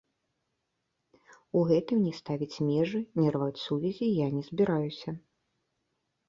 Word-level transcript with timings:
У 1.59 1.61
гэтым 1.71 1.97
ні 2.05 2.13
ставіць 2.21 2.61
межы, 2.69 3.01
ні 3.21 3.27
рваць 3.37 3.63
сувязі 3.67 4.09
я 4.25 4.31
не 4.39 4.43
збіраюся. 4.49 5.09